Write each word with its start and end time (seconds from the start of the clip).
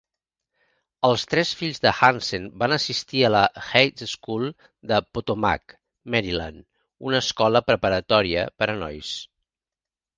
Els 1.09 1.25
tres 1.33 1.51
fills 1.59 1.81
de 1.83 1.91
Hanssen 1.97 2.47
van 2.63 2.73
assistir 2.79 3.21
a 3.23 3.31
la 3.35 3.43
Heights 3.67 4.15
School 4.17 4.49
de 4.95 5.01
Potomac, 5.19 5.79
Maryland, 6.17 6.69
una 7.11 7.25
escola 7.29 7.67
preparatòria 7.73 8.51
per 8.61 8.75
a 8.77 8.81
nois. 8.85 9.17